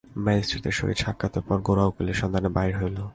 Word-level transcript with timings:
ম্যাজিস্ট্রেটের 0.25 0.75
সহিত 0.79 0.97
সাক্ষাতের 0.97 1.43
পর 1.47 1.57
গোরা 1.67 1.83
উকিলের 1.85 2.19
সন্ধানে 2.21 2.49
বাহির 2.57 2.75
হইল। 2.81 2.97